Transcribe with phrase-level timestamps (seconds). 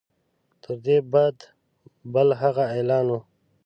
[0.63, 1.37] تر دې بد
[2.13, 3.19] بل هغه اعلان وو.